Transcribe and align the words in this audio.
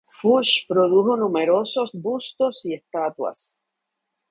Fuchs 0.19 0.65
produjo 0.67 1.15
numerosos 1.15 1.91
bustos 1.93 2.61
y 2.65 2.73
estatuas. 2.73 3.59